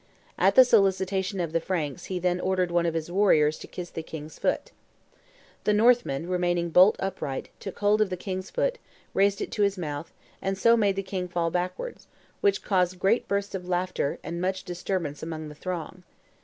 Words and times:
At 0.35 0.55
the 0.55 0.65
solicitation 0.65 1.39
of 1.39 1.51
the 1.53 1.59
Franks 1.59 2.05
he 2.05 2.17
then 2.17 2.39
ordered 2.39 2.71
one 2.71 2.87
of 2.87 2.95
his 2.95 3.11
warriors 3.11 3.59
to 3.59 3.67
kiss 3.67 3.91
the 3.91 4.01
king's 4.01 4.39
foot. 4.39 4.71
The 5.63 5.73
Northman, 5.73 6.27
remaining 6.27 6.71
bolt 6.71 6.95
upright, 6.97 7.49
took 7.59 7.77
hold 7.77 8.01
of 8.01 8.09
the 8.09 8.17
king's 8.17 8.49
foot, 8.49 8.79
raised 9.13 9.41
it 9.41 9.51
to 9.51 9.61
his 9.61 9.77
mouth, 9.77 10.11
and 10.41 10.57
so 10.57 10.75
made 10.75 10.95
the 10.95 11.03
king 11.03 11.27
fall 11.27 11.51
backward, 11.51 11.97
which 12.39 12.63
caused 12.63 12.97
great 12.97 13.27
bursts 13.27 13.53
of 13.53 13.67
laughter 13.69 14.17
and 14.23 14.41
much 14.41 14.63
disturbance 14.63 15.21
amongst 15.21 15.49
the 15.49 15.55
throng. 15.61 16.01